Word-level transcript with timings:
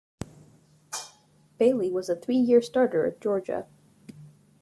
Bailey 1.59 1.91
was 1.91 2.09
a 2.09 2.15
three-year 2.15 2.63
starter 2.63 3.05
at 3.05 3.21
Georgia. 3.21 3.67